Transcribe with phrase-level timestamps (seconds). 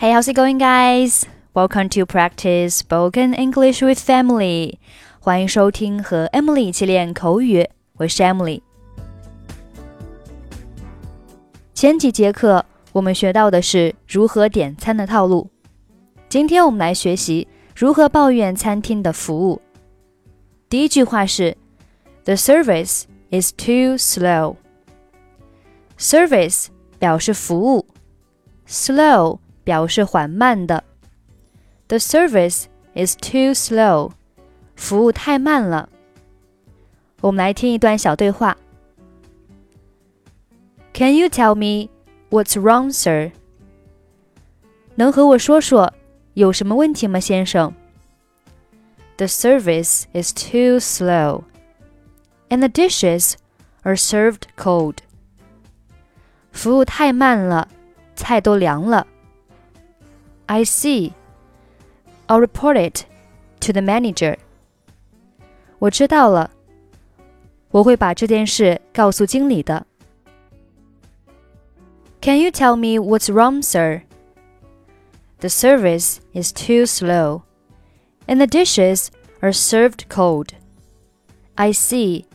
[0.00, 1.26] Hey, how's it going, guys?
[1.54, 4.74] Welcome to practice spoken English with Emily.
[5.18, 8.62] 欢迎收听和 Emily 一起练口语，我是 Emily。
[11.74, 15.50] 前几节课我们学到的是如何点餐的套路，
[16.28, 19.60] 今天我们来学习如何抱怨餐厅的服务。
[20.68, 21.56] 第一句话是
[22.22, 23.02] ：“The service
[23.32, 24.54] is too slow.”
[25.98, 26.68] Service
[27.00, 27.84] 表示服务
[28.68, 29.40] ，slow。
[29.68, 30.82] 表示缓慢的。
[31.88, 32.64] The service
[32.94, 34.12] is too slow.
[34.76, 35.90] 服务太慢了。
[37.20, 38.56] 我们来听一段小对话。
[40.94, 41.90] Can you tell me
[42.30, 43.30] what's wrong, sir?
[44.94, 45.92] 能和我说说
[46.32, 47.74] 有什么问题吗，先生
[49.18, 51.42] ？the service is too slow,
[52.48, 53.34] and the dishes
[53.82, 54.96] are served cold.
[56.52, 57.68] 服务太慢了，
[58.16, 59.06] 菜都凉了。
[60.47, 61.13] I see.
[62.27, 63.05] I'll report it
[63.61, 64.37] to the manager.
[65.79, 66.51] 我知道了，
[67.71, 69.85] 我会把这件事告诉经理的。
[72.21, 74.03] Can you tell me what's wrong, sir?
[75.39, 77.41] The service is too slow
[78.27, 79.09] and the dishes
[79.41, 80.53] are served cold.
[81.55, 82.25] I see.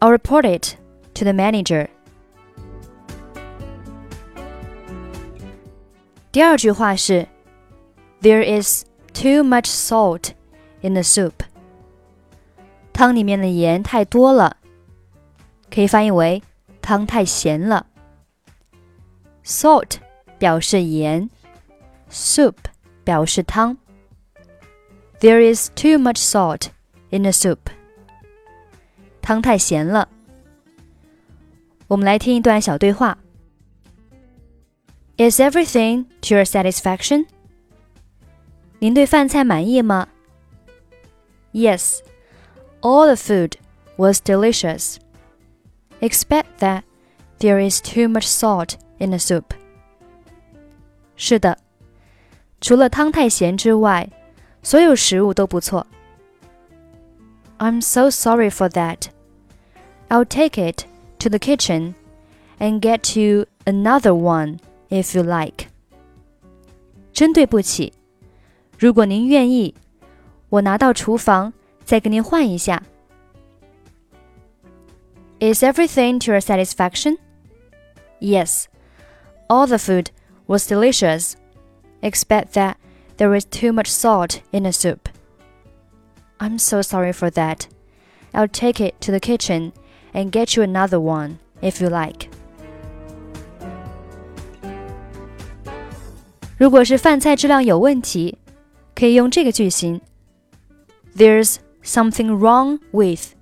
[0.00, 0.76] I'll report it
[1.14, 1.88] to the manager.
[6.35, 7.25] 第二句话是
[8.21, 8.83] There is
[9.13, 10.31] too much salt
[10.81, 11.31] in the soup.
[12.91, 14.57] 汤里面的盐太多了，
[15.73, 16.43] 可以翻译为
[16.81, 17.85] 汤太咸了。
[19.45, 19.99] Salt
[20.37, 21.29] 表示盐
[22.11, 22.55] ，soup
[23.05, 23.77] 表示汤。
[25.21, 26.67] there is too much salt
[27.11, 27.59] in the soup.
[29.21, 30.09] 汤太咸了。
[31.87, 33.17] 我们来听一段小对话。
[35.16, 37.26] Is everything to your satisfaction?
[38.78, 40.08] 您对饭菜满意吗？
[41.52, 42.00] Yes,
[42.80, 43.54] all the food
[43.96, 44.96] was delicious.
[46.00, 46.82] Except that
[47.38, 49.44] there is too much salt in the soup.
[51.16, 51.58] 是的，
[52.60, 54.08] 除了汤太咸之外。
[54.62, 55.86] 所有食物都不错。
[57.58, 59.08] I'm so sorry for that.
[60.08, 60.84] I'll take it
[61.18, 61.94] to the kitchen
[62.58, 64.58] and get you another one
[64.94, 65.66] if you like.
[67.12, 67.92] 真对不起，
[68.78, 69.74] 如果您愿意，
[70.48, 71.52] 我拿到厨房
[71.84, 72.82] 再给您换一下。
[75.40, 77.18] Is everything to your satisfaction?
[78.20, 78.66] Yes.
[79.48, 80.10] All the food
[80.46, 81.34] was delicious,
[82.02, 82.76] except that
[83.16, 85.08] there is too much salt in the soup.
[86.38, 87.66] I'm so sorry for that.
[88.32, 89.72] I'll take it to the kitchen
[90.14, 92.28] and get you another one if you like.
[96.58, 98.36] 如果是饭菜质量有问题，
[98.94, 100.00] 可以用这个句型：
[101.16, 103.32] There's something wrong with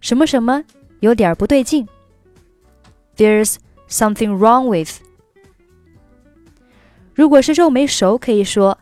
[0.00, 0.64] 什么什么
[1.00, 1.88] 有点不对劲。
[3.16, 3.56] There's
[3.88, 5.00] something wrong with
[7.14, 8.78] 如果是肉没熟，可以说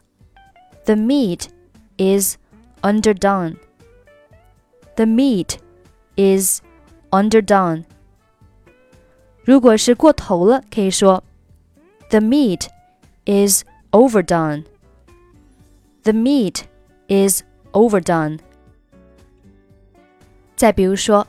[0.84, 1.46] The meat
[1.96, 2.36] is
[2.82, 3.56] underdone.
[4.94, 5.56] The meat
[6.16, 6.60] is
[7.10, 7.84] underdone.
[9.42, 11.22] 如果是过头了，可以说
[12.10, 12.66] The meat
[13.24, 14.64] is overdone.
[16.02, 16.64] The meat
[17.08, 17.42] is
[17.72, 18.38] overdone.
[20.56, 21.26] 再比如说，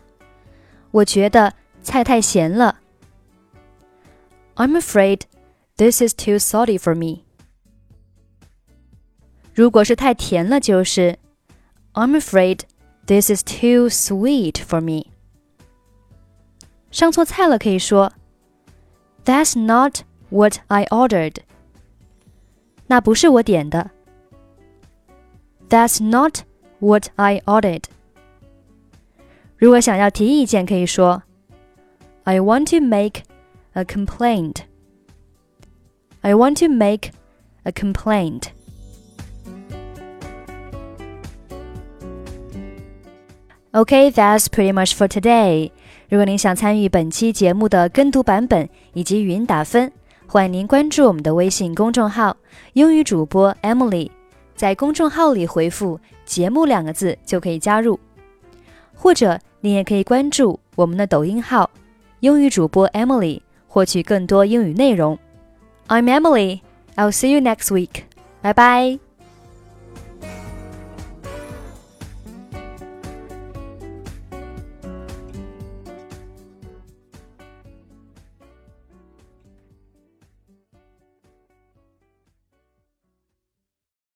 [0.92, 2.80] 我觉得菜太咸了。
[4.56, 5.22] I'm afraid
[5.78, 7.24] this is too salty for me.
[9.54, 11.18] 如果是太甜了，就是
[11.94, 12.62] I'm afraid
[13.06, 15.12] this is too sweet for me.
[16.92, 18.14] 上错菜了，可以说
[19.26, 21.38] That's not what I ordered.
[22.92, 23.92] 那不是我点的。
[25.70, 26.40] That's not
[26.80, 27.84] what I ordered.
[29.58, 31.24] 如果想要提意见，可以说
[32.24, 33.24] I want to make
[33.74, 34.58] a complaint.
[36.22, 37.12] I want to make
[37.64, 38.52] a complaint.
[43.72, 45.72] Okay, that's pretty much for today.
[46.10, 49.92] 如果您想参与本期节目的跟读版本以及语音打分，
[50.33, 52.35] 欢迎您关注我们的微信公众号
[52.73, 54.11] “英语主播 Emily”。
[54.57, 58.01] 在公众号里回复“节目”两个字就可以加入，
[58.95, 61.69] 或者您也可以关注我们的抖音号
[62.21, 65.19] “英语主播 Emily”，获取更多英语内容。
[65.89, 66.61] I'm Emily.
[66.97, 68.05] I'll see you next week.
[68.41, 68.99] 拜拜